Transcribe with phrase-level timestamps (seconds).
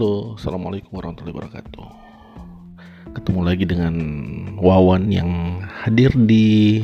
[0.00, 1.86] Halo, Assalamualaikum warahmatullahi wabarakatuh.
[3.20, 3.94] Ketemu lagi dengan
[4.56, 6.80] Wawan yang hadir di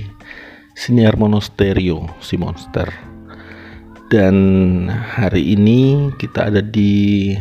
[0.76, 2.84] Siniar Monostereo, si Monster.
[4.12, 4.36] Dan
[4.92, 7.32] hari ini kita ada di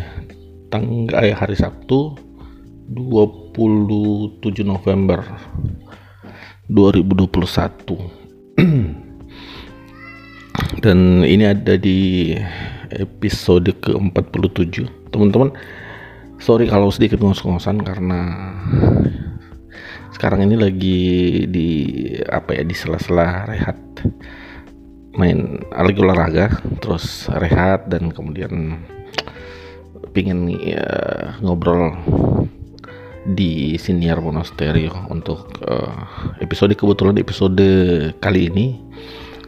[0.72, 2.16] tanggal eh, hari Sabtu
[2.96, 3.60] 27
[4.64, 5.28] November
[6.72, 7.36] 2021
[10.88, 12.32] dan ini ada di
[12.96, 15.56] episode ke-47 teman-teman.
[16.44, 18.20] Sorry kalau sedikit ngos-ngosan karena
[20.12, 21.04] sekarang ini lagi
[21.48, 21.70] di
[22.28, 23.80] apa ya di sela-sela rehat.
[25.16, 28.84] Main lagi olahraga terus rehat dan kemudian
[30.12, 30.84] pingin ya,
[31.40, 31.96] ngobrol
[33.26, 37.68] di Siniar Monasterio untuk uh, episode kebetulan episode
[38.22, 38.78] kali ini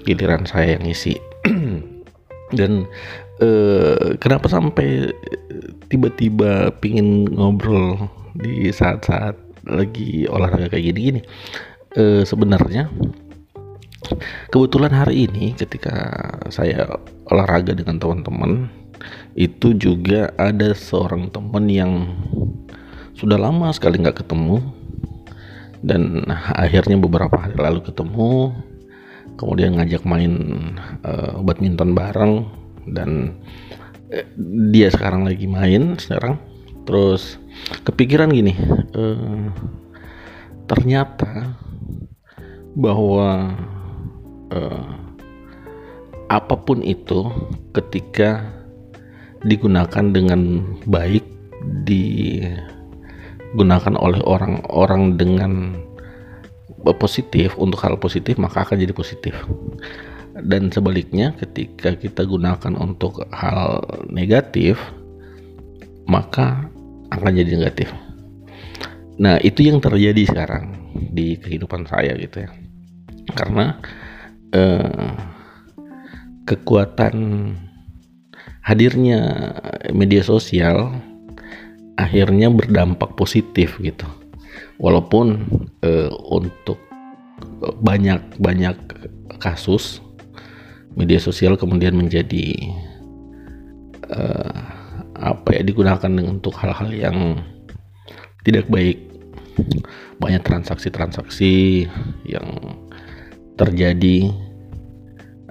[0.08, 1.14] giliran saya yang isi
[2.58, 2.88] dan
[3.42, 5.12] uh, kenapa sampai
[5.88, 11.22] tiba-tiba pingin ngobrol di saat-saat lagi olahraga kayak gini-gini?
[11.98, 12.92] Uh, sebenarnya
[14.54, 15.96] kebetulan hari ini ketika
[16.54, 16.86] saya
[17.28, 18.70] olahraga dengan teman-teman
[19.38, 21.92] itu juga ada seorang teman yang
[23.18, 24.62] sudah lama sekali nggak ketemu.
[25.78, 26.26] Dan
[26.58, 28.50] akhirnya beberapa hari lalu ketemu
[29.38, 30.34] kemudian ngajak main
[31.06, 32.50] uh, badminton bareng
[32.92, 33.40] dan
[34.12, 34.26] uh,
[34.72, 36.40] dia sekarang lagi main sekarang.
[36.88, 37.36] Terus
[37.84, 38.56] kepikiran gini
[38.96, 39.52] uh,
[40.68, 41.56] ternyata
[42.78, 43.56] bahwa
[44.54, 44.94] uh,
[46.28, 47.32] apa pun itu
[47.72, 48.44] ketika
[49.48, 51.24] digunakan dengan baik
[51.88, 52.36] digunakan
[53.96, 55.76] oleh orang-orang dengan
[56.96, 59.36] positif untuk hal positif maka akan jadi positif
[60.44, 64.78] dan sebaliknya ketika kita gunakan untuk hal negatif
[66.08, 66.70] maka
[67.12, 67.90] akan jadi negatif.
[69.18, 70.78] Nah itu yang terjadi sekarang
[71.12, 72.50] di kehidupan saya gitu ya.
[73.36, 73.76] Karena
[74.56, 75.12] eh,
[76.48, 77.16] kekuatan
[78.64, 79.20] hadirnya
[79.92, 80.92] media sosial
[81.96, 84.06] akhirnya berdampak positif gitu.
[84.78, 85.42] Walaupun
[85.82, 86.78] uh, untuk
[87.82, 88.78] banyak banyak
[89.42, 90.00] kasus
[90.98, 92.58] media sosial kemudian menjadi
[94.10, 94.58] uh,
[95.18, 97.18] apa ya digunakan untuk hal-hal yang
[98.42, 98.98] tidak baik.
[100.18, 101.86] Banyak transaksi-transaksi
[102.26, 102.48] yang
[103.58, 104.30] terjadi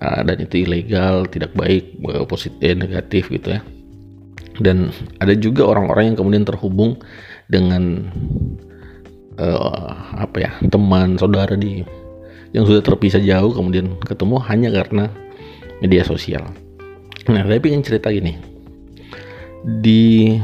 [0.02, 1.94] uh, dan itu ilegal tidak baik
[2.26, 3.62] positif negatif gitu ya.
[4.58, 4.90] Dan
[5.22, 6.98] ada juga orang-orang yang kemudian terhubung
[7.46, 8.10] dengan
[9.38, 11.84] uh, apa ya teman saudara di
[12.54, 15.04] yang sudah terpisah jauh kemudian ketemu hanya karena
[15.80, 16.44] media sosial.
[17.26, 18.38] Nah, saya ingin cerita gini.
[19.82, 20.38] Di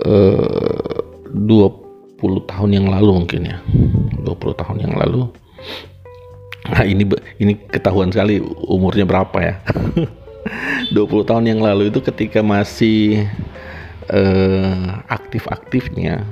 [0.00, 3.58] eh, uh, 20 tahun yang lalu mungkin ya.
[4.24, 5.28] 20 tahun yang lalu.
[6.70, 7.04] Nah, ini
[7.42, 9.54] ini ketahuan sekali umurnya berapa ya.
[10.96, 13.28] 20 tahun yang lalu itu ketika masih
[14.08, 16.24] uh, aktif-aktifnya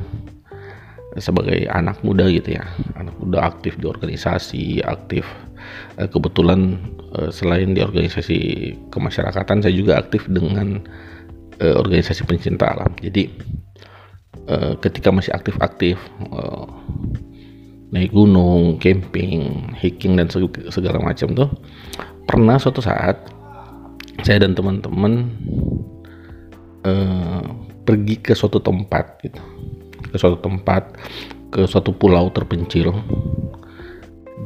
[1.16, 2.64] sebagai anak muda gitu ya.
[3.00, 5.24] Anak muda aktif di organisasi aktif
[5.96, 6.76] eh, kebetulan
[7.16, 8.38] eh, selain di organisasi
[8.92, 10.84] kemasyarakatan saya juga aktif dengan
[11.56, 12.92] eh, organisasi pencinta alam.
[13.00, 13.56] Jadi
[14.80, 16.00] ketika masih aktif-aktif
[17.92, 20.24] naik gunung camping hiking dan
[20.72, 21.52] segala macam tuh
[22.24, 23.28] pernah suatu saat
[24.24, 25.28] saya dan teman-teman
[27.84, 29.36] pergi ke suatu tempat gitu
[30.12, 30.96] ke suatu tempat
[31.48, 32.92] ke suatu pulau terpencil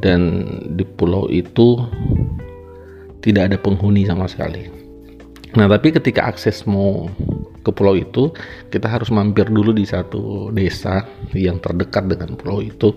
[0.03, 0.43] dan
[0.75, 1.79] di pulau itu
[3.23, 4.67] tidak ada penghuni sama sekali.
[5.55, 7.07] Nah, tapi ketika akses mau
[7.63, 8.35] ke pulau itu,
[8.67, 12.91] kita harus mampir dulu di satu desa yang terdekat dengan pulau itu.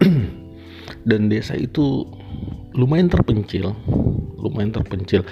[1.08, 2.06] Dan desa itu
[2.72, 3.74] lumayan terpencil,
[4.40, 5.26] lumayan terpencil.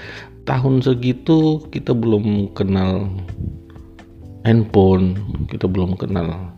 [0.44, 3.08] Tahun segitu kita belum kenal
[4.44, 5.16] handphone,
[5.48, 6.53] kita belum kenal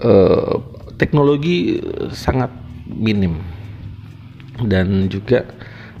[0.00, 0.56] Eh,
[0.96, 1.76] teknologi
[2.12, 2.48] sangat
[2.88, 3.40] minim
[4.64, 5.44] dan juga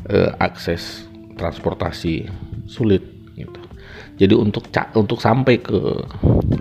[0.08, 1.08] uh, akses
[1.40, 2.28] transportasi
[2.68, 3.00] sulit
[3.32, 3.60] gitu.
[4.20, 6.04] Jadi untuk untuk sampai ke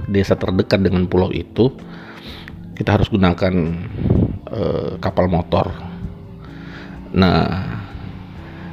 [0.08, 1.68] desa terdekat dengan pulau itu
[2.80, 3.76] kita harus gunakan
[4.48, 5.68] uh, kapal motor.
[7.12, 7.68] Nah,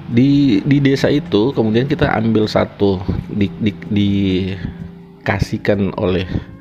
[0.06, 6.54] di di desa itu kemudian kita ambil satu di, di, dikasihkan oleh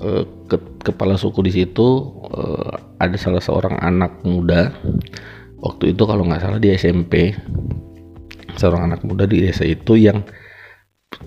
[0.00, 0.56] uh, ke,
[0.90, 1.86] kepala suku di situ
[2.32, 4.72] uh, ada salah seorang anak muda.
[5.60, 7.36] Waktu itu kalau nggak salah di SMP
[8.56, 10.24] seorang anak muda di desa itu yang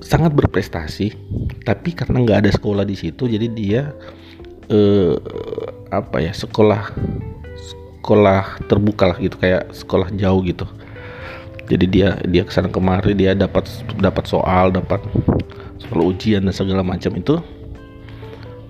[0.02, 1.14] sangat berprestasi
[1.64, 3.81] tapi karena nggak ada sekolah di situ jadi dia
[4.72, 5.16] eh,
[5.92, 6.94] apa ya sekolah
[8.04, 10.68] sekolah terbuka lah gitu kayak sekolah jauh gitu.
[11.72, 13.64] Jadi dia dia ke sana kemari dia dapat
[14.04, 15.00] dapat soal dapat
[15.80, 17.40] soal ujian dan segala macam itu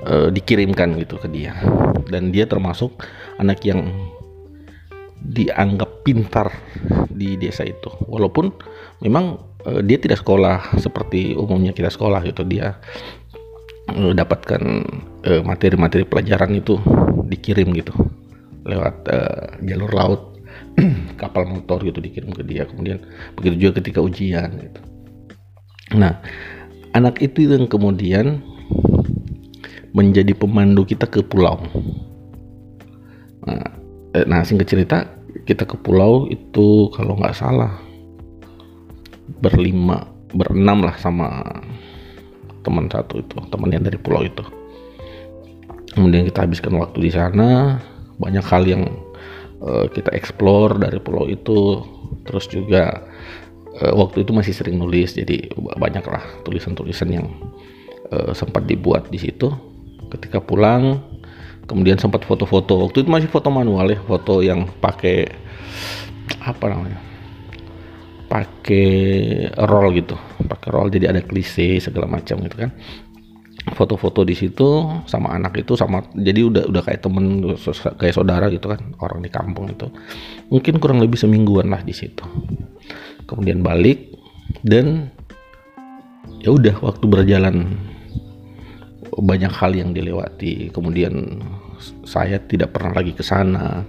[0.04, 1.56] uh, dikirimkan gitu ke dia.
[2.08, 2.94] Dan dia termasuk
[3.40, 3.90] anak yang
[5.24, 6.52] dianggap pintar
[7.08, 7.90] di desa itu.
[8.08, 8.52] Walaupun
[9.02, 12.44] memang uh, dia tidak sekolah seperti umumnya kita sekolah gitu.
[12.44, 12.78] Dia
[13.92, 14.62] uh, dapatkan
[15.24, 16.76] materi-materi pelajaran itu
[17.32, 17.96] dikirim gitu
[18.68, 19.08] lewat
[19.64, 20.22] jalur laut.
[21.22, 22.68] Kapal motor gitu dikirim ke dia.
[22.68, 23.00] Kemudian
[23.40, 24.80] begitu juga ketika ujian gitu.
[25.96, 26.20] Nah
[26.92, 28.53] anak itu yang kemudian
[29.94, 31.62] menjadi pemandu kita ke pulau.
[33.46, 33.64] Nah,
[34.18, 35.06] eh, nah singkat cerita
[35.46, 37.78] kita ke pulau itu kalau nggak salah
[39.40, 41.42] berlima berenam lah sama
[42.66, 44.42] teman satu itu teman yang dari pulau itu.
[45.94, 47.78] Kemudian kita habiskan waktu di sana
[48.18, 48.90] banyak hal yang
[49.62, 51.86] uh, kita explore dari pulau itu.
[52.26, 53.04] Terus juga
[53.78, 57.30] uh, waktu itu masih sering nulis jadi banyak lah tulisan-tulisan yang
[58.10, 59.73] uh, sempat dibuat di situ
[60.14, 61.02] ketika pulang
[61.66, 62.84] kemudian sempat foto-foto.
[62.88, 65.32] Waktu itu masih foto manual ya foto yang pakai
[66.44, 67.00] apa namanya
[68.28, 68.90] pakai
[69.70, 70.18] roll gitu.
[70.50, 72.72] Pakai roll jadi ada klise segala macam gitu kan.
[73.64, 74.68] Foto-foto di situ
[75.08, 77.56] sama anak itu sama jadi udah udah kayak temen
[77.96, 79.88] kayak saudara gitu kan orang di kampung itu.
[80.52, 82.26] Mungkin kurang lebih semingguan lah di situ.
[83.24, 84.12] Kemudian balik
[84.68, 85.08] dan
[86.44, 87.80] ya udah waktu berjalan
[89.24, 90.68] banyak hal yang dilewati.
[90.76, 91.40] Kemudian
[92.04, 93.88] saya tidak pernah lagi ke sana.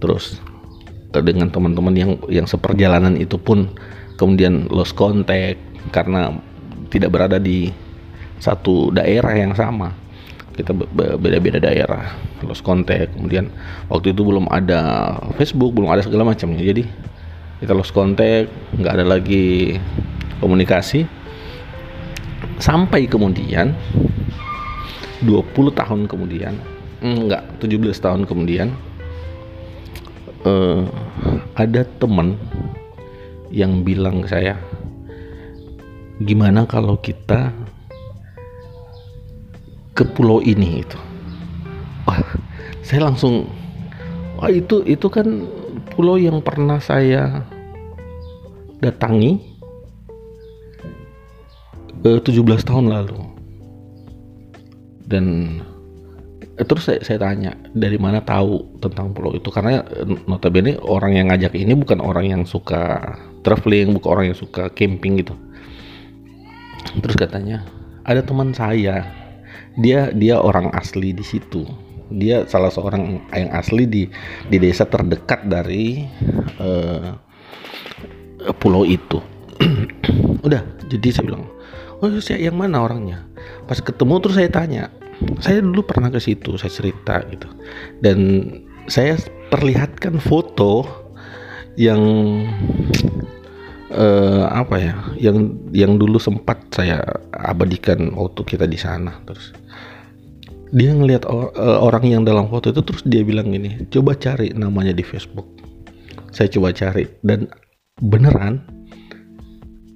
[0.00, 0.40] Terus
[1.12, 3.68] dengan teman-teman yang yang seperjalanan itu pun
[4.16, 5.60] kemudian lost contact
[5.92, 6.32] karena
[6.88, 7.68] tidak berada di
[8.40, 9.92] satu daerah yang sama.
[10.52, 13.12] Kita beda-beda daerah lost contact.
[13.12, 13.52] Kemudian
[13.92, 16.64] waktu itu belum ada Facebook belum ada segala macamnya.
[16.64, 16.88] Jadi
[17.60, 18.48] kita lost contact
[18.80, 19.76] nggak ada lagi
[20.40, 21.04] komunikasi.
[22.58, 23.74] Sampai kemudian
[25.24, 26.54] 20 tahun kemudian
[27.02, 28.74] enggak 17 tahun kemudian
[30.46, 30.86] uh,
[31.58, 32.38] ada teman
[33.52, 34.54] yang bilang ke saya
[36.22, 37.50] gimana kalau kita
[39.92, 40.98] ke pulau ini itu?
[42.08, 42.22] Wah
[42.80, 43.46] saya langsung
[44.40, 45.46] wah itu itu kan
[45.92, 47.44] pulau yang pernah saya
[48.82, 49.38] datangi
[52.02, 53.20] eh, 17 tahun lalu
[55.12, 55.60] dan
[56.56, 59.52] eh, terus saya, saya tanya dari mana tahu tentang pulau itu?
[59.52, 63.04] Karena eh, notabene orang yang ngajak ini bukan orang yang suka
[63.44, 65.36] traveling bukan orang yang suka camping gitu.
[67.04, 67.68] Terus katanya
[68.08, 69.04] ada teman saya.
[69.76, 71.64] Dia dia orang asli di situ.
[72.12, 74.02] Dia salah seorang yang asli di
[74.48, 76.04] di desa terdekat dari
[76.60, 77.16] uh,
[78.60, 79.20] pulau itu.
[80.46, 80.60] Udah
[80.92, 81.48] jadi saya bilang
[82.02, 83.24] oh saya yang mana orangnya?
[83.64, 84.92] Pas ketemu terus saya tanya
[85.40, 87.48] saya dulu pernah ke situ saya cerita gitu.
[88.02, 88.48] Dan
[88.90, 89.16] saya
[89.52, 90.84] perlihatkan foto
[91.78, 92.02] yang
[93.92, 97.00] uh, apa ya yang yang dulu sempat saya
[97.32, 99.22] abadikan waktu kita di sana.
[99.24, 99.54] Terus
[100.72, 104.50] dia ngelihat or, uh, orang yang dalam foto itu terus dia bilang gini coba cari
[104.56, 105.46] namanya di Facebook.
[106.32, 107.44] Saya coba cari dan
[108.00, 108.64] beneran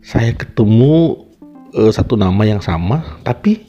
[0.05, 1.27] saya ketemu
[1.75, 3.66] uh, satu nama yang sama tapi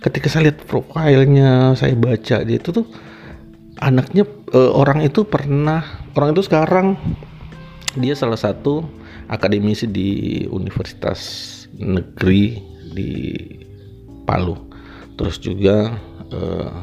[0.00, 2.86] ketika saya lihat profilnya saya baca dia itu tuh
[3.80, 5.84] anaknya uh, orang itu pernah
[6.16, 6.96] orang itu sekarang
[7.96, 8.86] dia salah satu
[9.30, 11.20] akademisi di Universitas
[11.74, 12.58] Negeri
[12.90, 13.12] di
[14.26, 14.58] Palu.
[15.18, 15.96] Terus juga
[16.30, 16.80] uh,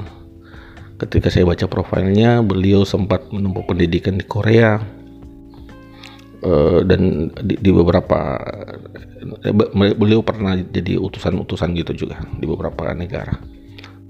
[0.99, 4.81] ketika saya baca profilnya beliau sempat menempuh pendidikan di Korea
[6.43, 8.37] uh, dan di, di beberapa
[9.45, 13.37] uh, beliau pernah jadi utusan-utusan gitu juga di beberapa negara.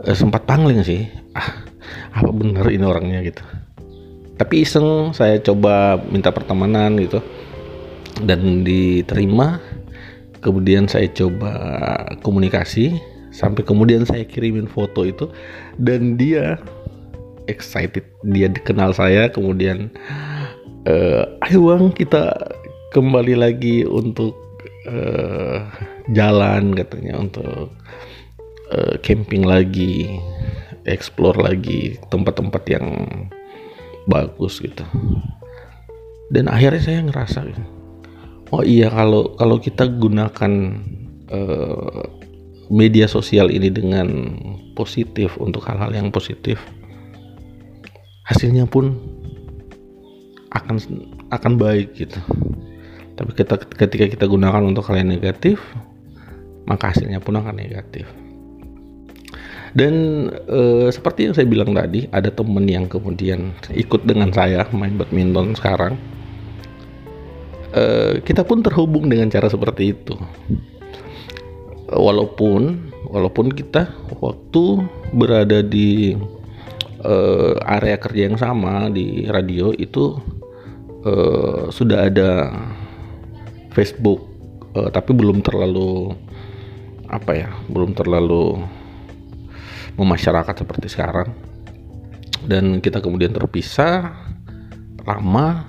[0.01, 1.07] Uh, sempat pangling sih
[1.37, 1.63] ah
[2.15, 3.43] apa benar ini orangnya gitu.
[4.37, 7.21] Tapi iseng saya coba minta pertemanan gitu.
[8.17, 9.61] Dan diterima
[10.41, 11.53] kemudian saya coba
[12.25, 12.97] komunikasi
[13.33, 15.29] sampai kemudian saya kirimin foto itu
[15.77, 16.57] dan dia
[17.45, 19.93] excited dia dikenal saya kemudian
[20.87, 22.31] uh, ayo bang kita
[22.95, 24.33] kembali lagi untuk
[24.87, 25.67] uh,
[26.15, 27.69] jalan katanya untuk
[28.71, 30.17] uh, camping lagi
[30.87, 32.87] explore lagi tempat-tempat yang
[34.07, 34.87] bagus gitu.
[36.31, 37.43] Dan akhirnya saya ngerasa
[38.55, 40.51] oh iya kalau kalau kita gunakan
[41.27, 42.03] uh,
[42.71, 44.07] media sosial ini dengan
[44.75, 46.59] positif untuk hal-hal yang positif
[48.27, 48.91] hasilnya pun
[50.57, 50.75] akan
[51.29, 52.19] akan baik gitu.
[53.17, 55.57] Tapi kita, ketika kita gunakan untuk hal yang negatif
[56.67, 58.05] maka hasilnya pun akan negatif.
[59.71, 64.99] Dan e, seperti yang saya bilang tadi ada temen yang kemudian ikut dengan saya main
[64.99, 65.95] badminton sekarang.
[67.71, 67.83] E,
[68.21, 70.15] kita pun terhubung dengan cara seperti itu.
[71.87, 73.87] Walaupun walaupun kita
[74.19, 74.83] waktu
[75.15, 76.19] berada di
[77.03, 80.19] uh, area kerja yang sama di radio itu
[81.07, 82.51] uh, sudah ada
[83.71, 84.27] Facebook
[84.75, 86.11] uh, tapi belum terlalu
[87.07, 88.59] apa ya belum terlalu
[89.97, 91.33] memasyarakat seperti sekarang.
[92.45, 94.13] Dan kita kemudian terpisah
[95.03, 95.65] lama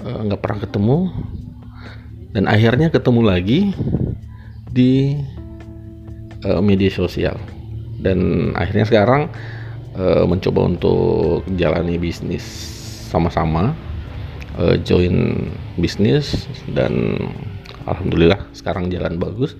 [0.00, 0.98] nggak uh, pernah ketemu.
[2.32, 3.60] Dan akhirnya ketemu lagi
[4.72, 5.16] di
[6.44, 7.36] uh, media sosial.
[8.00, 9.28] Dan akhirnya sekarang
[9.96, 12.44] uh, mencoba untuk jalani bisnis
[13.08, 13.72] sama-sama
[14.58, 17.16] uh, join bisnis dan
[17.86, 19.54] alhamdulillah sekarang jalan bagus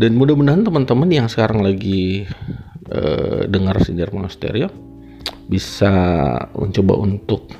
[0.00, 2.24] dan mudah-mudahan teman-teman yang sekarang lagi
[2.90, 4.72] uh, dengar sinar monasterio
[5.50, 5.92] bisa
[6.54, 7.50] mencoba untuk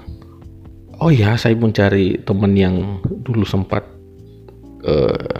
[1.01, 2.77] oh ya saya mencari teman yang
[3.25, 3.83] dulu sempat
[4.87, 5.39] uh,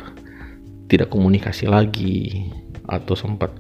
[0.91, 2.51] tidak komunikasi lagi
[2.91, 3.55] atau sempat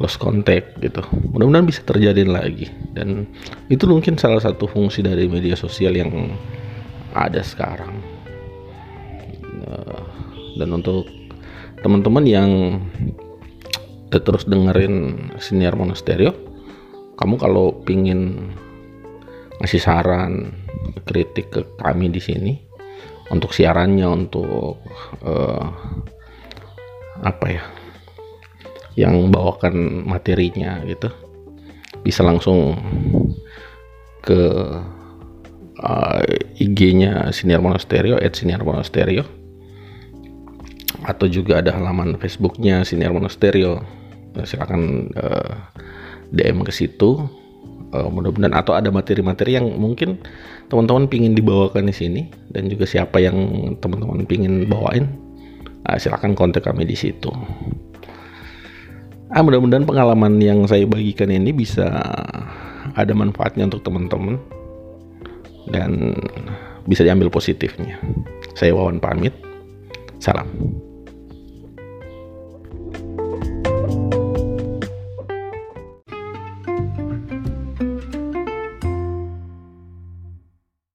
[0.00, 1.04] lost contact gitu.
[1.36, 3.28] Mudah-mudahan bisa terjadi lagi dan
[3.68, 6.32] itu mungkin salah satu fungsi dari media sosial yang
[7.14, 8.00] ada sekarang.
[9.66, 10.02] Eh,
[10.58, 11.06] dan untuk
[11.80, 12.50] teman-teman yang
[14.10, 16.34] terus dengerin senior monasterio,
[17.14, 18.52] kamu kalau pingin
[19.62, 20.56] ngasih saran,
[21.06, 22.52] kritik ke kami di sini
[23.30, 24.80] untuk siarannya, untuk
[25.22, 25.66] uh,
[27.20, 27.64] apa ya
[28.98, 31.12] yang bawakan materinya gitu
[32.02, 32.74] bisa langsung
[34.24, 34.40] ke
[35.80, 36.22] uh,
[36.60, 39.24] IG-nya Siniar Monasterio at Siniar Monasterio.
[41.00, 43.80] Atau juga ada halaman Facebook-nya Siniar Monasterio.
[44.36, 45.52] Nah, silakan uh,
[46.30, 47.24] DM ke situ.
[47.90, 50.22] Uh, mudah-mudahan atau ada materi-materi yang mungkin
[50.70, 52.22] teman-teman pingin dibawakan di sini
[52.54, 53.34] dan juga siapa yang
[53.82, 55.10] teman-teman pingin bawain
[55.90, 57.34] uh, silakan kontak kami di situ.
[59.30, 61.86] Ah, mudah-mudahan pengalaman yang saya bagikan ini bisa
[62.98, 64.42] ada manfaatnya untuk teman-teman
[65.70, 66.14] dan
[66.84, 67.96] bisa diambil positifnya.
[68.58, 69.32] Saya Wawan pamit.
[70.20, 70.50] Salam.